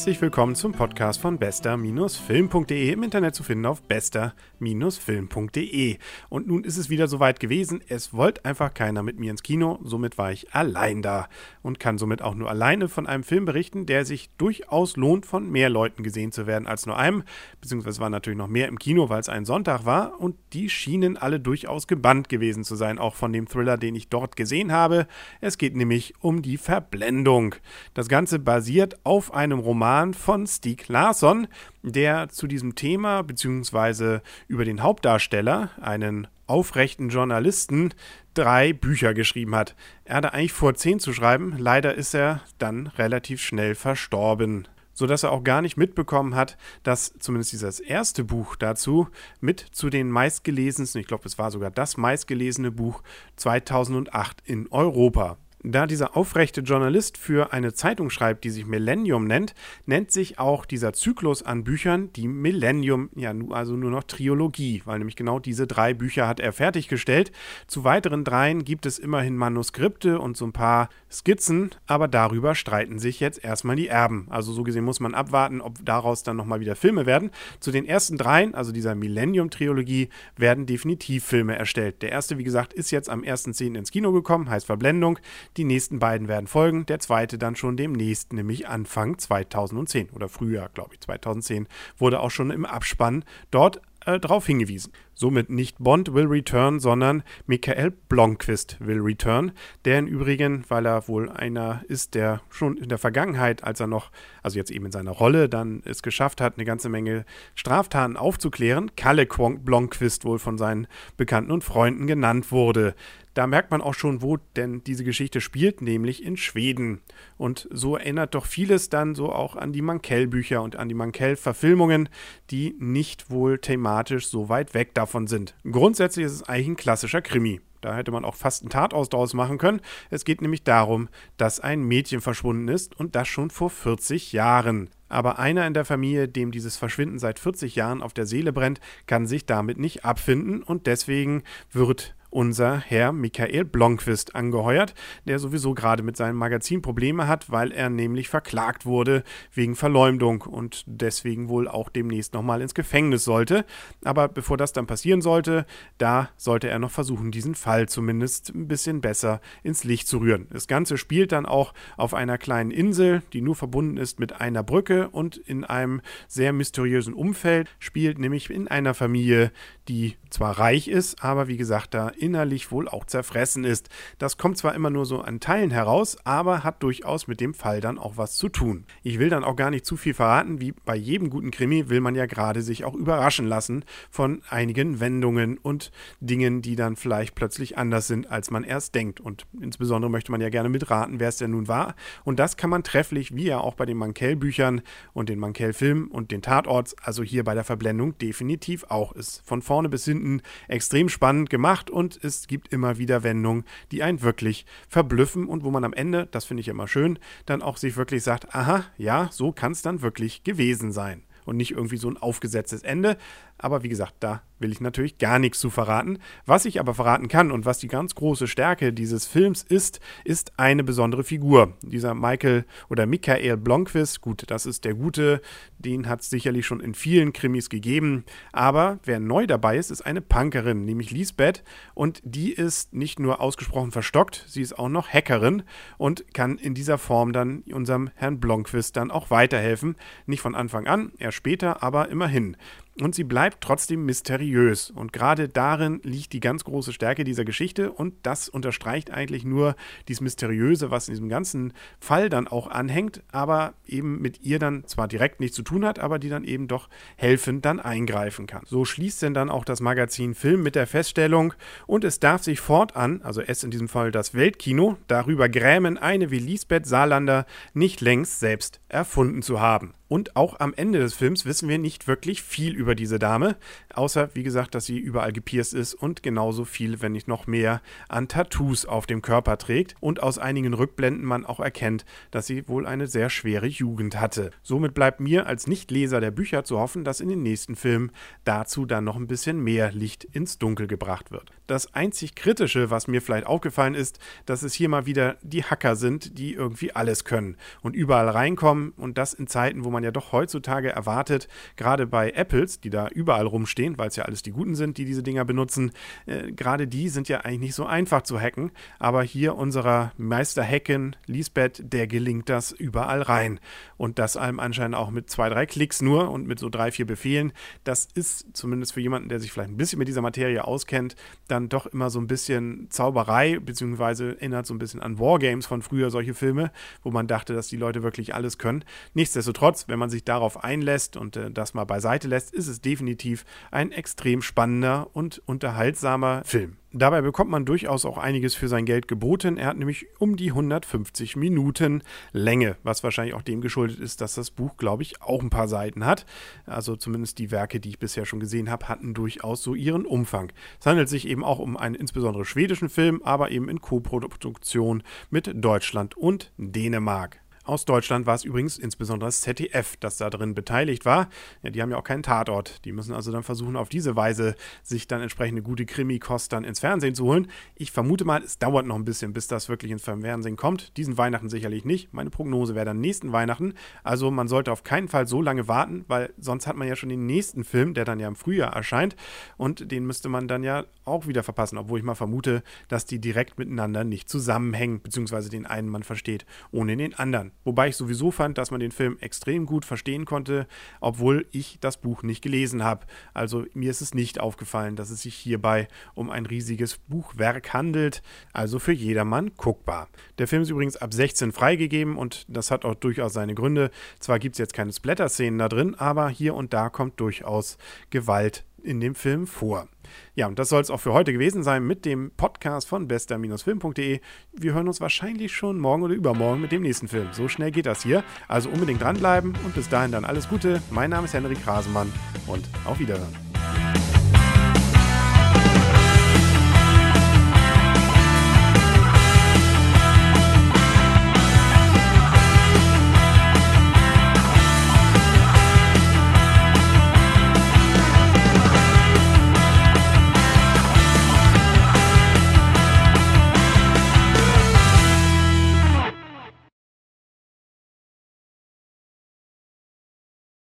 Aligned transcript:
Herzlich 0.00 0.22
willkommen 0.22 0.54
zum 0.54 0.72
Podcast 0.72 1.20
von 1.20 1.36
bester-film.de 1.36 2.90
im 2.90 3.02
Internet 3.02 3.34
zu 3.34 3.42
finden 3.42 3.66
auf 3.66 3.82
bester-film.de. 3.82 5.98
Und 6.30 6.46
nun 6.46 6.64
ist 6.64 6.78
es 6.78 6.88
wieder 6.88 7.06
soweit 7.06 7.38
gewesen. 7.38 7.82
Es 7.86 8.14
wollte 8.14 8.46
einfach 8.46 8.72
keiner 8.72 9.02
mit 9.02 9.18
mir 9.18 9.30
ins 9.30 9.42
Kino, 9.42 9.78
somit 9.84 10.16
war 10.16 10.32
ich 10.32 10.54
allein 10.54 11.02
da 11.02 11.28
und 11.60 11.80
kann 11.80 11.98
somit 11.98 12.22
auch 12.22 12.34
nur 12.34 12.48
alleine 12.48 12.88
von 12.88 13.06
einem 13.06 13.24
Film 13.24 13.44
berichten, 13.44 13.84
der 13.84 14.06
sich 14.06 14.30
durchaus 14.38 14.96
lohnt, 14.96 15.26
von 15.26 15.50
mehr 15.50 15.68
Leuten 15.68 16.02
gesehen 16.02 16.32
zu 16.32 16.46
werden 16.46 16.66
als 16.66 16.86
nur 16.86 16.96
einem. 16.96 17.22
Beziehungsweise 17.60 18.00
war 18.00 18.08
natürlich 18.08 18.38
noch 18.38 18.48
mehr 18.48 18.68
im 18.68 18.78
Kino, 18.78 19.10
weil 19.10 19.20
es 19.20 19.28
ein 19.28 19.44
Sonntag 19.44 19.84
war 19.84 20.18
und 20.18 20.34
die 20.54 20.70
schienen 20.70 21.18
alle 21.18 21.40
durchaus 21.40 21.86
gebannt 21.86 22.30
gewesen 22.30 22.64
zu 22.64 22.74
sein, 22.74 22.98
auch 22.98 23.16
von 23.16 23.34
dem 23.34 23.48
Thriller, 23.48 23.76
den 23.76 23.96
ich 23.96 24.08
dort 24.08 24.34
gesehen 24.34 24.72
habe. 24.72 25.06
Es 25.42 25.58
geht 25.58 25.76
nämlich 25.76 26.14
um 26.20 26.40
die 26.40 26.56
Verblendung. 26.56 27.54
Das 27.92 28.08
Ganze 28.08 28.38
basiert 28.38 28.98
auf 29.04 29.34
einem 29.34 29.58
Roman 29.58 29.89
Roman 29.90 30.14
von 30.14 30.46
Stieg 30.46 30.86
Larsson, 30.86 31.48
der 31.82 32.28
zu 32.28 32.46
diesem 32.46 32.76
Thema 32.76 33.22
bzw. 33.22 34.20
über 34.46 34.64
den 34.64 34.84
Hauptdarsteller, 34.84 35.70
einen 35.80 36.28
aufrechten 36.46 37.08
Journalisten, 37.08 37.92
drei 38.34 38.72
Bücher 38.72 39.14
geschrieben 39.14 39.56
hat. 39.56 39.74
Er 40.04 40.16
hatte 40.16 40.32
eigentlich 40.32 40.52
vor, 40.52 40.74
zehn 40.74 41.00
zu 41.00 41.12
schreiben, 41.12 41.56
leider 41.58 41.96
ist 41.96 42.14
er 42.14 42.40
dann 42.58 42.86
relativ 42.86 43.42
schnell 43.42 43.74
verstorben 43.74 44.68
sodass 44.92 45.22
er 45.22 45.32
auch 45.32 45.44
gar 45.44 45.62
nicht 45.62 45.78
mitbekommen 45.78 46.34
hat, 46.34 46.58
dass 46.82 47.14
zumindest 47.18 47.52
dieses 47.52 47.80
erste 47.80 48.22
Buch 48.22 48.54
dazu 48.54 49.08
mit 49.40 49.60
zu 49.72 49.88
den 49.88 50.10
meistgelesensten, 50.10 51.00
ich 51.00 51.06
glaube, 51.06 51.22
es 51.24 51.38
war 51.38 51.50
sogar 51.50 51.70
das 51.70 51.96
meistgelesene 51.96 52.70
Buch 52.70 53.02
2008 53.36 54.42
in 54.44 54.70
Europa. 54.70 55.38
Da 55.62 55.86
dieser 55.86 56.16
aufrechte 56.16 56.62
Journalist 56.62 57.18
für 57.18 57.52
eine 57.52 57.74
Zeitung 57.74 58.08
schreibt, 58.08 58.44
die 58.44 58.50
sich 58.50 58.64
Millennium 58.64 59.24
nennt, 59.24 59.54
nennt 59.84 60.10
sich 60.10 60.38
auch 60.38 60.64
dieser 60.64 60.94
Zyklus 60.94 61.42
an 61.42 61.64
Büchern 61.64 62.10
die 62.14 62.28
Millennium, 62.28 63.10
ja, 63.14 63.34
also 63.50 63.76
nur 63.76 63.90
noch 63.90 64.04
Triologie, 64.04 64.80
weil 64.86 64.98
nämlich 64.98 65.16
genau 65.16 65.38
diese 65.38 65.66
drei 65.66 65.92
Bücher 65.92 66.26
hat 66.26 66.40
er 66.40 66.54
fertiggestellt. 66.54 67.30
Zu 67.66 67.84
weiteren 67.84 68.24
dreien 68.24 68.64
gibt 68.64 68.86
es 68.86 68.98
immerhin 68.98 69.36
Manuskripte 69.36 70.18
und 70.18 70.34
so 70.34 70.46
ein 70.46 70.52
paar 70.52 70.88
Skizzen, 71.10 71.70
aber 71.86 72.08
darüber 72.08 72.54
streiten 72.54 72.98
sich 72.98 73.20
jetzt 73.20 73.44
erstmal 73.44 73.76
die 73.76 73.88
Erben. 73.88 74.28
Also 74.30 74.52
so 74.52 74.62
gesehen 74.62 74.84
muss 74.84 75.00
man 75.00 75.14
abwarten, 75.14 75.60
ob 75.60 75.84
daraus 75.84 76.22
dann 76.22 76.38
nochmal 76.38 76.60
wieder 76.60 76.74
Filme 76.74 77.04
werden. 77.04 77.30
Zu 77.58 77.70
den 77.70 77.84
ersten 77.84 78.16
dreien, 78.16 78.54
also 78.54 78.72
dieser 78.72 78.94
Millennium-Triologie, 78.94 80.08
werden 80.38 80.64
definitiv 80.64 81.24
Filme 81.24 81.56
erstellt. 81.56 82.00
Der 82.00 82.12
erste, 82.12 82.38
wie 82.38 82.44
gesagt, 82.44 82.72
ist 82.72 82.90
jetzt 82.92 83.10
am 83.10 83.20
1.10. 83.20 83.76
ins 83.76 83.90
Kino 83.90 84.10
gekommen, 84.12 84.48
heißt 84.48 84.64
Verblendung. 84.64 85.18
Die 85.56 85.64
nächsten 85.64 85.98
beiden 85.98 86.28
werden 86.28 86.46
folgen, 86.46 86.86
der 86.86 87.00
zweite 87.00 87.36
dann 87.36 87.56
schon 87.56 87.76
demnächst, 87.76 88.32
nämlich 88.32 88.68
Anfang 88.68 89.18
2010 89.18 90.10
oder 90.10 90.28
früher, 90.28 90.70
glaube 90.74 90.94
ich, 90.94 91.00
2010, 91.00 91.66
wurde 91.98 92.20
auch 92.20 92.30
schon 92.30 92.50
im 92.50 92.64
Abspann 92.64 93.24
dort 93.50 93.80
äh, 94.06 94.20
darauf 94.20 94.46
hingewiesen. 94.46 94.92
Somit 95.20 95.50
nicht 95.50 95.76
Bond 95.78 96.14
will 96.14 96.28
return, 96.28 96.80
sondern 96.80 97.22
Michael 97.44 97.90
Blomqvist 97.90 98.78
will 98.80 99.00
return, 99.00 99.52
der 99.84 99.98
im 99.98 100.06
Übrigen, 100.06 100.64
weil 100.68 100.86
er 100.86 101.08
wohl 101.08 101.28
einer 101.28 101.82
ist, 101.88 102.14
der 102.14 102.40
schon 102.48 102.78
in 102.78 102.88
der 102.88 102.96
Vergangenheit, 102.96 103.62
als 103.62 103.80
er 103.80 103.86
noch, 103.86 104.12
also 104.42 104.56
jetzt 104.56 104.70
eben 104.70 104.86
in 104.86 104.92
seiner 104.92 105.10
Rolle, 105.10 105.50
dann 105.50 105.82
es 105.84 106.02
geschafft 106.02 106.40
hat, 106.40 106.54
eine 106.56 106.64
ganze 106.64 106.88
Menge 106.88 107.26
Straftaten 107.54 108.16
aufzuklären, 108.16 108.92
Kalle 108.96 109.26
Blomqvist 109.26 110.24
wohl 110.24 110.38
von 110.38 110.56
seinen 110.56 110.86
Bekannten 111.18 111.52
und 111.52 111.64
Freunden 111.64 112.06
genannt 112.06 112.50
wurde. 112.50 112.94
Da 113.34 113.46
merkt 113.46 113.70
man 113.70 113.80
auch 113.80 113.94
schon, 113.94 114.22
wo 114.22 114.38
denn 114.56 114.82
diese 114.82 115.04
Geschichte 115.04 115.40
spielt, 115.40 115.82
nämlich 115.82 116.24
in 116.24 116.36
Schweden. 116.36 117.00
Und 117.36 117.68
so 117.70 117.96
erinnert 117.96 118.34
doch 118.34 118.44
vieles 118.44 118.88
dann 118.88 119.14
so 119.14 119.30
auch 119.30 119.54
an 119.54 119.72
die 119.72 119.82
Mankell-Bücher 119.82 120.60
und 120.62 120.74
an 120.74 120.88
die 120.88 120.96
Mankell-Verfilmungen, 120.96 122.08
die 122.50 122.74
nicht 122.80 123.30
wohl 123.30 123.58
thematisch 123.58 124.26
so 124.26 124.48
weit 124.48 124.74
weg 124.74 124.94
davon 124.94 125.09
sind. 125.26 125.54
Grundsätzlich 125.70 126.26
ist 126.26 126.32
es 126.32 126.48
eigentlich 126.48 126.68
ein 126.68 126.76
klassischer 126.76 127.22
Krimi. 127.22 127.60
Da 127.80 127.96
hätte 127.96 128.10
man 128.10 128.24
auch 128.24 128.34
fast 128.34 128.62
einen 128.62 128.70
Tatort 128.70 129.12
draus 129.12 129.32
machen 129.32 129.58
können. 129.58 129.80
Es 130.10 130.24
geht 130.24 130.42
nämlich 130.42 130.62
darum, 130.64 131.08
dass 131.36 131.60
ein 131.60 131.82
Mädchen 131.82 132.20
verschwunden 132.20 132.68
ist 132.68 132.98
und 132.98 133.14
das 133.16 133.28
schon 133.28 133.50
vor 133.50 133.70
40 133.70 134.32
Jahren. 134.32 134.90
Aber 135.08 135.38
einer 135.38 135.66
in 135.66 135.74
der 135.74 135.84
Familie, 135.84 136.28
dem 136.28 136.52
dieses 136.52 136.76
Verschwinden 136.76 137.18
seit 137.18 137.38
40 137.38 137.74
Jahren 137.74 138.02
auf 138.02 138.12
der 138.12 138.26
Seele 138.26 138.52
brennt, 138.52 138.80
kann 139.06 139.26
sich 139.26 139.46
damit 139.46 139.78
nicht 139.78 140.04
abfinden 140.04 140.62
und 140.62 140.86
deswegen 140.86 141.42
wird 141.72 142.14
unser 142.30 142.78
Herr 142.78 143.12
Michael 143.12 143.64
Blomqvist 143.64 144.34
angeheuert, 144.34 144.94
der 145.26 145.38
sowieso 145.38 145.74
gerade 145.74 146.02
mit 146.02 146.16
seinem 146.16 146.36
Magazin 146.36 146.82
Probleme 146.82 147.26
hat, 147.26 147.50
weil 147.50 147.72
er 147.72 147.90
nämlich 147.90 148.28
verklagt 148.28 148.86
wurde 148.86 149.24
wegen 149.52 149.76
Verleumdung 149.76 150.42
und 150.42 150.84
deswegen 150.86 151.48
wohl 151.48 151.68
auch 151.68 151.88
demnächst 151.88 152.32
nochmal 152.34 152.62
ins 152.62 152.74
Gefängnis 152.74 153.24
sollte. 153.24 153.64
Aber 154.04 154.28
bevor 154.28 154.56
das 154.56 154.72
dann 154.72 154.86
passieren 154.86 155.20
sollte, 155.20 155.66
da 155.98 156.30
sollte 156.36 156.68
er 156.68 156.78
noch 156.78 156.90
versuchen, 156.90 157.30
diesen 157.30 157.54
Fall 157.54 157.88
zumindest 157.88 158.54
ein 158.54 158.68
bisschen 158.68 159.00
besser 159.00 159.40
ins 159.62 159.84
Licht 159.84 160.06
zu 160.06 160.18
rühren. 160.18 160.46
Das 160.50 160.68
Ganze 160.68 160.96
spielt 160.96 161.32
dann 161.32 161.46
auch 161.46 161.74
auf 161.96 162.14
einer 162.14 162.38
kleinen 162.38 162.70
Insel, 162.70 163.22
die 163.32 163.42
nur 163.42 163.56
verbunden 163.56 163.96
ist 163.96 164.20
mit 164.20 164.40
einer 164.40 164.62
Brücke 164.62 165.08
und 165.10 165.36
in 165.36 165.64
einem 165.64 166.00
sehr 166.28 166.52
mysteriösen 166.52 167.14
Umfeld, 167.14 167.68
spielt 167.78 168.18
nämlich 168.18 168.50
in 168.50 168.68
einer 168.68 168.94
Familie, 168.94 169.50
die 169.88 170.16
zwar 170.30 170.58
reich 170.58 170.86
ist, 170.88 171.24
aber 171.24 171.48
wie 171.48 171.56
gesagt, 171.56 171.94
da 171.94 172.08
innerlich 172.20 172.70
wohl 172.70 172.88
auch 172.88 173.04
zerfressen 173.04 173.64
ist. 173.64 173.88
Das 174.18 174.38
kommt 174.38 174.58
zwar 174.58 174.74
immer 174.74 174.90
nur 174.90 175.06
so 175.06 175.20
an 175.20 175.40
Teilen 175.40 175.70
heraus, 175.70 176.16
aber 176.24 176.64
hat 176.64 176.82
durchaus 176.82 177.26
mit 177.26 177.40
dem 177.40 177.54
Fall 177.54 177.80
dann 177.80 177.98
auch 177.98 178.16
was 178.16 178.36
zu 178.36 178.48
tun. 178.48 178.84
Ich 179.02 179.18
will 179.18 179.30
dann 179.30 179.44
auch 179.44 179.56
gar 179.56 179.70
nicht 179.70 179.86
zu 179.86 179.96
viel 179.96 180.14
verraten, 180.14 180.60
wie 180.60 180.72
bei 180.72 180.96
jedem 180.96 181.30
guten 181.30 181.50
Krimi 181.50 181.88
will 181.88 182.00
man 182.00 182.14
ja 182.14 182.26
gerade 182.26 182.62
sich 182.62 182.84
auch 182.84 182.94
überraschen 182.94 183.46
lassen 183.46 183.84
von 184.10 184.42
einigen 184.48 185.00
Wendungen 185.00 185.58
und 185.58 185.90
Dingen, 186.20 186.62
die 186.62 186.76
dann 186.76 186.96
vielleicht 186.96 187.34
plötzlich 187.34 187.78
anders 187.78 188.06
sind, 188.06 188.30
als 188.30 188.50
man 188.50 188.64
erst 188.64 188.94
denkt. 188.94 189.20
Und 189.20 189.46
insbesondere 189.60 190.10
möchte 190.10 190.32
man 190.32 190.40
ja 190.40 190.48
gerne 190.48 190.68
mitraten, 190.68 191.20
wer 191.20 191.28
es 191.28 191.36
denn 191.36 191.52
nun 191.52 191.68
war. 191.68 191.94
Und 192.24 192.38
das 192.38 192.56
kann 192.56 192.70
man 192.70 192.82
trefflich, 192.82 193.34
wie 193.34 193.44
ja 193.44 193.58
auch 193.58 193.74
bei 193.74 193.86
den 193.86 193.96
Mankell-Büchern 193.96 194.82
und 195.12 195.28
den 195.28 195.38
Mankell-Filmen 195.38 196.08
und 196.08 196.30
den 196.30 196.42
Tatorts, 196.42 196.94
also 197.02 197.22
hier 197.22 197.44
bei 197.44 197.54
der 197.54 197.64
Verblendung 197.64 198.18
definitiv 198.18 198.84
auch 198.88 199.12
ist. 199.12 199.42
Von 199.44 199.62
vorne 199.62 199.88
bis 199.88 200.04
hinten 200.04 200.42
extrem 200.68 201.08
spannend 201.08 201.50
gemacht 201.50 201.90
und 201.90 202.09
und 202.10 202.24
es 202.24 202.48
gibt 202.48 202.72
immer 202.72 202.98
wieder 202.98 203.22
Wendungen, 203.22 203.64
die 203.92 204.02
einen 204.02 204.22
wirklich 204.22 204.66
verblüffen 204.88 205.46
und 205.46 205.62
wo 205.62 205.70
man 205.70 205.84
am 205.84 205.92
Ende, 205.92 206.26
das 206.32 206.44
finde 206.44 206.62
ich 206.62 206.68
immer 206.68 206.88
schön, 206.88 207.20
dann 207.46 207.62
auch 207.62 207.76
sich 207.76 207.96
wirklich 207.96 208.24
sagt, 208.24 208.52
aha, 208.52 208.84
ja, 208.98 209.28
so 209.30 209.52
kann 209.52 209.70
es 209.72 209.82
dann 209.82 210.02
wirklich 210.02 210.42
gewesen 210.42 210.90
sein. 210.90 211.22
Und 211.44 211.56
nicht 211.56 211.70
irgendwie 211.70 211.96
so 211.96 212.08
ein 212.08 212.16
aufgesetztes 212.16 212.82
Ende. 212.82 213.16
Aber 213.62 213.82
wie 213.82 213.88
gesagt, 213.88 214.14
da 214.20 214.42
will 214.58 214.72
ich 214.72 214.80
natürlich 214.80 215.18
gar 215.18 215.38
nichts 215.38 215.58
zu 215.58 215.70
verraten. 215.70 216.18
Was 216.46 216.64
ich 216.64 216.80
aber 216.80 216.94
verraten 216.94 217.28
kann 217.28 217.50
und 217.50 217.64
was 217.64 217.78
die 217.78 217.88
ganz 217.88 218.14
große 218.14 218.46
Stärke 218.46 218.92
dieses 218.92 219.26
Films 219.26 219.62
ist, 219.62 220.00
ist 220.24 220.58
eine 220.58 220.84
besondere 220.84 221.24
Figur. 221.24 221.74
Dieser 221.82 222.14
Michael 222.14 222.64
oder 222.88 223.06
Michael 223.06 223.56
Blomqvist, 223.56 224.20
gut, 224.20 224.44
das 224.48 224.66
ist 224.66 224.84
der 224.84 224.94
Gute, 224.94 225.40
den 225.78 226.08
hat 226.08 226.20
es 226.20 226.30
sicherlich 226.30 226.66
schon 226.66 226.80
in 226.80 226.94
vielen 226.94 227.32
Krimis 227.32 227.70
gegeben. 227.70 228.24
Aber 228.52 228.98
wer 229.04 229.20
neu 229.20 229.46
dabei 229.46 229.76
ist, 229.76 229.90
ist 229.90 230.02
eine 230.02 230.20
Punkerin, 230.20 230.84
nämlich 230.84 231.10
Lisbeth. 231.10 231.64
Und 231.94 232.20
die 232.24 232.52
ist 232.52 232.92
nicht 232.92 233.18
nur 233.18 233.40
ausgesprochen 233.40 233.92
verstockt, 233.92 234.44
sie 234.46 234.62
ist 234.62 234.78
auch 234.78 234.88
noch 234.88 235.08
Hackerin 235.08 235.62
und 235.98 236.32
kann 236.34 236.58
in 236.58 236.74
dieser 236.74 236.98
Form 236.98 237.32
dann 237.32 237.62
unserem 237.72 238.10
Herrn 238.14 238.40
Blomqvist 238.40 238.96
dann 238.96 239.10
auch 239.10 239.30
weiterhelfen. 239.30 239.96
Nicht 240.26 240.40
von 240.40 240.54
Anfang 240.54 240.86
an, 240.86 241.12
eher 241.18 241.32
später, 241.32 241.82
aber 241.82 242.08
immerhin. 242.08 242.56
Und 242.98 243.14
sie 243.14 243.24
bleibt 243.24 243.62
trotzdem 243.62 244.04
mysteriös. 244.04 244.90
Und 244.90 245.12
gerade 245.12 245.48
darin 245.48 246.00
liegt 246.02 246.32
die 246.32 246.40
ganz 246.40 246.64
große 246.64 246.92
Stärke 246.92 247.24
dieser 247.24 247.44
Geschichte. 247.44 247.92
Und 247.92 248.14
das 248.24 248.48
unterstreicht 248.48 249.10
eigentlich 249.10 249.44
nur 249.44 249.76
dieses 250.08 250.20
Mysteriöse, 250.20 250.90
was 250.90 251.08
in 251.08 251.14
diesem 251.14 251.28
ganzen 251.28 251.72
Fall 252.00 252.28
dann 252.28 252.48
auch 252.48 252.66
anhängt, 252.66 253.22
aber 253.30 253.74
eben 253.86 254.20
mit 254.20 254.42
ihr 254.42 254.58
dann 254.58 254.86
zwar 254.86 255.08
direkt 255.08 255.40
nichts 255.40 255.56
zu 255.56 255.62
tun 255.62 255.84
hat, 255.84 255.98
aber 255.98 256.18
die 256.18 256.28
dann 256.28 256.44
eben 256.44 256.68
doch 256.68 256.88
helfend 257.16 257.64
dann 257.64 257.80
eingreifen 257.80 258.46
kann. 258.46 258.64
So 258.66 258.84
schließt 258.84 259.22
denn 259.22 259.34
dann 259.34 259.50
auch 259.50 259.64
das 259.64 259.80
Magazin 259.80 260.34
Film 260.34 260.62
mit 260.62 260.74
der 260.74 260.86
Feststellung, 260.86 261.54
und 261.86 262.04
es 262.04 262.20
darf 262.20 262.42
sich 262.42 262.60
fortan, 262.60 263.22
also 263.22 263.40
es 263.40 263.64
in 263.64 263.70
diesem 263.70 263.88
Fall 263.88 264.10
das 264.10 264.34
Weltkino, 264.34 264.96
darüber 265.06 265.48
grämen, 265.48 265.96
eine 265.96 266.30
wie 266.30 266.38
Lisbeth 266.38 266.86
Saarlander 266.86 267.46
nicht 267.72 268.00
längst 268.00 268.40
selbst 268.40 268.80
erfunden 268.88 269.42
zu 269.42 269.60
haben. 269.60 269.94
Und 270.10 270.34
auch 270.34 270.58
am 270.58 270.74
Ende 270.74 270.98
des 270.98 271.14
Films 271.14 271.46
wissen 271.46 271.68
wir 271.68 271.78
nicht 271.78 272.08
wirklich 272.08 272.42
viel 272.42 272.74
über 272.80 272.94
diese 272.94 273.18
Dame, 273.18 273.56
außer 273.94 274.30
wie 274.34 274.42
gesagt, 274.42 274.74
dass 274.74 274.86
sie 274.86 274.98
überall 274.98 275.32
gepierst 275.32 275.74
ist 275.74 275.94
und 275.94 276.22
genauso 276.22 276.64
viel, 276.64 277.02
wenn 277.02 277.12
nicht 277.12 277.28
noch 277.28 277.46
mehr, 277.46 277.82
an 278.08 278.26
Tattoos 278.26 278.86
auf 278.86 279.06
dem 279.06 279.20
Körper 279.20 279.58
trägt 279.58 279.94
und 280.00 280.22
aus 280.22 280.38
einigen 280.38 280.72
Rückblenden 280.72 281.24
man 281.24 281.44
auch 281.44 281.60
erkennt, 281.60 282.06
dass 282.30 282.46
sie 282.46 282.66
wohl 282.68 282.86
eine 282.86 283.06
sehr 283.06 283.28
schwere 283.28 283.66
Jugend 283.66 284.18
hatte. 284.18 284.50
Somit 284.62 284.94
bleibt 284.94 285.20
mir 285.20 285.46
als 285.46 285.66
Nichtleser 285.66 286.20
der 286.20 286.30
Bücher 286.30 286.64
zu 286.64 286.78
hoffen, 286.78 287.04
dass 287.04 287.20
in 287.20 287.28
den 287.28 287.42
nächsten 287.42 287.76
Filmen 287.76 288.10
dazu 288.44 288.86
dann 288.86 289.04
noch 289.04 289.16
ein 289.16 289.26
bisschen 289.26 289.62
mehr 289.62 289.92
Licht 289.92 290.24
ins 290.24 290.58
Dunkel 290.58 290.86
gebracht 290.86 291.30
wird. 291.30 291.52
Das 291.66 291.94
einzig 291.94 292.34
Kritische, 292.34 292.90
was 292.90 293.06
mir 293.06 293.20
vielleicht 293.20 293.46
aufgefallen 293.46 293.94
ist, 293.94 294.18
dass 294.46 294.62
es 294.62 294.72
hier 294.72 294.88
mal 294.88 295.04
wieder 295.04 295.36
die 295.42 295.64
Hacker 295.64 295.96
sind, 295.96 296.38
die 296.38 296.54
irgendwie 296.54 296.92
alles 296.92 297.24
können 297.24 297.56
und 297.82 297.94
überall 297.94 298.28
reinkommen 298.28 298.92
und 298.96 299.18
das 299.18 299.34
in 299.34 299.46
Zeiten, 299.46 299.84
wo 299.84 299.90
man 299.90 300.02
ja 300.02 300.10
doch 300.10 300.32
heutzutage 300.32 300.90
erwartet, 300.90 301.46
gerade 301.76 302.06
bei 302.06 302.30
Apples, 302.70 302.80
die 302.80 302.90
da 302.90 303.08
überall 303.08 303.46
rumstehen, 303.46 303.98
weil 303.98 304.08
es 304.08 304.16
ja 304.16 304.24
alles 304.24 304.42
die 304.42 304.50
Guten 304.50 304.74
sind, 304.74 304.98
die 304.98 305.04
diese 305.04 305.22
Dinger 305.22 305.44
benutzen, 305.44 305.92
äh, 306.26 306.52
gerade 306.52 306.86
die 306.86 307.08
sind 307.08 307.28
ja 307.28 307.40
eigentlich 307.40 307.60
nicht 307.60 307.74
so 307.74 307.86
einfach 307.86 308.22
zu 308.22 308.40
hacken, 308.40 308.70
aber 308.98 309.22
hier 309.22 309.56
unserer 309.56 310.12
Meister 310.16 310.64
Hacken, 310.64 311.16
Lisbeth, 311.26 311.82
der 311.92 312.06
gelingt 312.06 312.48
das 312.48 312.72
überall 312.72 313.22
rein 313.22 313.60
und 313.96 314.18
das 314.18 314.36
allem 314.36 314.60
anscheinend 314.60 314.96
auch 314.96 315.10
mit 315.10 315.30
zwei, 315.30 315.48
drei 315.48 315.66
Klicks 315.66 316.02
nur 316.02 316.30
und 316.30 316.46
mit 316.46 316.58
so 316.58 316.68
drei, 316.68 316.90
vier 316.90 317.06
Befehlen. 317.06 317.52
Das 317.84 318.08
ist 318.14 318.46
zumindest 318.52 318.92
für 318.92 319.00
jemanden, 319.00 319.28
der 319.28 319.40
sich 319.40 319.52
vielleicht 319.52 319.70
ein 319.70 319.76
bisschen 319.76 319.98
mit 319.98 320.08
dieser 320.08 320.22
Materie 320.22 320.64
auskennt, 320.64 321.16
dann 321.48 321.60
dann 321.60 321.68
doch 321.68 321.86
immer 321.86 322.10
so 322.10 322.18
ein 322.18 322.26
bisschen 322.26 322.86
Zauberei, 322.90 323.58
beziehungsweise 323.58 324.36
erinnert 324.38 324.66
so 324.66 324.74
ein 324.74 324.78
bisschen 324.78 325.00
an 325.00 325.18
Wargames 325.18 325.66
von 325.66 325.82
früher, 325.82 326.10
solche 326.10 326.34
Filme, 326.34 326.72
wo 327.02 327.10
man 327.10 327.26
dachte, 327.26 327.54
dass 327.54 327.68
die 327.68 327.76
Leute 327.76 328.02
wirklich 328.02 328.34
alles 328.34 328.58
können. 328.58 328.84
Nichtsdestotrotz, 329.14 329.86
wenn 329.88 329.98
man 329.98 330.10
sich 330.10 330.24
darauf 330.24 330.64
einlässt 330.64 331.16
und 331.16 331.36
äh, 331.36 331.50
das 331.50 331.74
mal 331.74 331.84
beiseite 331.84 332.28
lässt, 332.28 332.54
ist 332.60 332.68
es 332.68 332.80
definitiv 332.80 333.44
ein 333.70 333.90
extrem 333.90 334.42
spannender 334.42 335.08
und 335.12 335.42
unterhaltsamer 335.46 336.42
Film. 336.44 336.76
Dabei 336.92 337.20
bekommt 337.20 337.50
man 337.50 337.64
durchaus 337.64 338.04
auch 338.04 338.18
einiges 338.18 338.56
für 338.56 338.66
sein 338.66 338.84
Geld 338.84 339.06
geboten. 339.06 339.56
Er 339.56 339.68
hat 339.68 339.76
nämlich 339.76 340.06
um 340.18 340.36
die 340.36 340.50
150 340.50 341.36
Minuten 341.36 342.02
Länge, 342.32 342.76
was 342.82 343.04
wahrscheinlich 343.04 343.34
auch 343.34 343.42
dem 343.42 343.60
geschuldet 343.60 344.00
ist, 344.00 344.20
dass 344.20 344.34
das 344.34 344.50
Buch, 344.50 344.76
glaube 344.76 345.04
ich, 345.04 345.22
auch 345.22 345.40
ein 345.40 345.50
paar 345.50 345.68
Seiten 345.68 346.04
hat. 346.04 346.26
Also 346.66 346.96
zumindest 346.96 347.38
die 347.38 347.52
Werke, 347.52 347.78
die 347.78 347.90
ich 347.90 348.00
bisher 348.00 348.26
schon 348.26 348.40
gesehen 348.40 348.70
habe, 348.70 348.88
hatten 348.88 349.14
durchaus 349.14 349.62
so 349.62 349.76
ihren 349.76 350.04
Umfang. 350.04 350.52
Es 350.80 350.86
handelt 350.86 351.08
sich 351.08 351.28
eben 351.28 351.44
auch 351.44 351.60
um 351.60 351.76
einen 351.76 351.94
insbesondere 351.94 352.44
schwedischen 352.44 352.88
Film, 352.88 353.22
aber 353.22 353.52
eben 353.52 353.68
in 353.68 353.80
Koproduktion 353.80 355.04
mit 355.30 355.50
Deutschland 355.54 356.16
und 356.16 356.52
Dänemark. 356.58 357.40
Aus 357.70 357.84
Deutschland 357.84 358.26
war 358.26 358.34
es 358.34 358.42
übrigens 358.42 358.78
insbesondere 358.78 359.28
das 359.28 359.42
ZDF, 359.42 359.96
das 359.98 360.16
da 360.16 360.28
drin 360.28 360.56
beteiligt 360.56 361.04
war. 361.04 361.28
Ja, 361.62 361.70
die 361.70 361.80
haben 361.80 361.92
ja 361.92 361.98
auch 361.98 362.02
keinen 362.02 362.24
Tatort. 362.24 362.84
Die 362.84 362.90
müssen 362.90 363.14
also 363.14 363.30
dann 363.30 363.44
versuchen, 363.44 363.76
auf 363.76 363.88
diese 363.88 364.16
Weise 364.16 364.56
sich 364.82 365.06
dann 365.06 365.20
entsprechende 365.20 365.62
gute 365.62 365.86
Krimi-Kost 365.86 366.52
dann 366.52 366.64
ins 366.64 366.80
Fernsehen 366.80 367.14
zu 367.14 367.26
holen. 367.26 367.46
Ich 367.76 367.92
vermute 367.92 368.24
mal, 368.24 368.42
es 368.42 368.58
dauert 368.58 368.86
noch 368.86 368.96
ein 368.96 369.04
bisschen, 369.04 369.32
bis 369.32 369.46
das 369.46 369.68
wirklich 369.68 369.92
ins 369.92 370.02
Fernsehen 370.02 370.56
kommt. 370.56 370.96
Diesen 370.96 371.16
Weihnachten 371.16 371.48
sicherlich 371.48 371.84
nicht. 371.84 372.12
Meine 372.12 372.30
Prognose 372.30 372.74
wäre 372.74 372.86
dann 372.86 372.98
nächsten 372.98 373.30
Weihnachten. 373.30 373.74
Also 374.02 374.32
man 374.32 374.48
sollte 374.48 374.72
auf 374.72 374.82
keinen 374.82 375.06
Fall 375.06 375.28
so 375.28 375.40
lange 375.40 375.68
warten, 375.68 376.04
weil 376.08 376.34
sonst 376.38 376.66
hat 376.66 376.74
man 376.74 376.88
ja 376.88 376.96
schon 376.96 377.08
den 377.08 377.26
nächsten 377.26 377.62
Film, 377.62 377.94
der 377.94 378.04
dann 378.04 378.18
ja 378.18 378.26
im 378.26 378.34
Frühjahr 378.34 378.72
erscheint. 378.72 379.14
Und 379.56 379.92
den 379.92 380.06
müsste 380.06 380.28
man 380.28 380.48
dann 380.48 380.64
ja 380.64 380.86
auch 381.04 381.28
wieder 381.28 381.44
verpassen, 381.44 381.78
obwohl 381.78 382.00
ich 382.00 382.04
mal 382.04 382.16
vermute, 382.16 382.64
dass 382.88 383.04
die 383.04 383.20
direkt 383.20 383.60
miteinander 383.60 384.02
nicht 384.02 384.28
zusammenhängen, 384.28 385.02
beziehungsweise 385.02 385.50
den 385.50 385.66
einen 385.66 385.88
man 385.88 386.02
versteht 386.02 386.46
ohne 386.72 386.96
den 386.96 387.14
anderen. 387.14 387.52
Wobei 387.64 387.88
ich 387.88 387.96
sowieso 387.96 388.30
fand, 388.30 388.58
dass 388.58 388.70
man 388.70 388.80
den 388.80 388.92
Film 388.92 389.18
extrem 389.20 389.66
gut 389.66 389.84
verstehen 389.84 390.24
konnte, 390.24 390.66
obwohl 391.00 391.46
ich 391.50 391.78
das 391.80 391.98
Buch 391.98 392.22
nicht 392.22 392.42
gelesen 392.42 392.82
habe. 392.84 393.06
Also 393.34 393.64
mir 393.74 393.90
ist 393.90 394.00
es 394.00 394.14
nicht 394.14 394.40
aufgefallen, 394.40 394.96
dass 394.96 395.10
es 395.10 395.22
sich 395.22 395.34
hierbei 395.34 395.88
um 396.14 396.30
ein 396.30 396.46
riesiges 396.46 396.98
Buchwerk 396.98 397.72
handelt, 397.72 398.22
also 398.52 398.78
für 398.78 398.92
jedermann 398.92 399.52
guckbar. 399.56 400.08
Der 400.38 400.48
Film 400.48 400.62
ist 400.62 400.70
übrigens 400.70 400.96
ab 400.96 401.12
16 401.12 401.52
freigegeben 401.52 402.16
und 402.16 402.46
das 402.48 402.70
hat 402.70 402.84
auch 402.84 402.94
durchaus 402.94 403.34
seine 403.34 403.54
Gründe. 403.54 403.90
Zwar 404.18 404.38
gibt 404.38 404.54
es 404.54 404.58
jetzt 404.58 404.74
keine 404.74 404.92
Splatter-Szenen 404.92 405.58
da 405.58 405.68
drin, 405.68 405.94
aber 405.94 406.28
hier 406.28 406.54
und 406.54 406.72
da 406.72 406.88
kommt 406.88 407.20
durchaus 407.20 407.76
Gewalt 408.10 408.64
in 408.82 409.00
dem 409.00 409.14
Film 409.14 409.46
vor. 409.46 409.88
Ja, 410.34 410.46
und 410.46 410.58
das 410.58 410.68
soll 410.68 410.80
es 410.80 410.90
auch 410.90 411.00
für 411.00 411.12
heute 411.12 411.32
gewesen 411.32 411.62
sein 411.62 411.86
mit 411.86 412.04
dem 412.04 412.32
Podcast 412.36 412.88
von 412.88 413.06
bester-film.de. 413.08 414.20
Wir 414.52 414.74
hören 414.74 414.88
uns 414.88 415.00
wahrscheinlich 415.00 415.52
schon 415.52 415.78
morgen 415.78 416.02
oder 416.02 416.14
übermorgen 416.14 416.60
mit 416.60 416.72
dem 416.72 416.82
nächsten 416.82 417.08
Film. 417.08 417.28
So 417.32 417.48
schnell 417.48 417.70
geht 417.70 417.86
das 417.86 418.02
hier. 418.02 418.24
Also 418.48 418.68
unbedingt 418.70 419.02
dranbleiben 419.02 419.54
und 419.64 419.74
bis 419.74 419.88
dahin 419.88 420.12
dann 420.12 420.24
alles 420.24 420.48
Gute. 420.48 420.82
Mein 420.90 421.10
Name 421.10 421.26
ist 421.26 421.34
Henrik 421.34 421.66
Rasemann 421.66 422.12
und 422.46 422.68
auf 422.84 422.98
Wiederhören. 422.98 423.34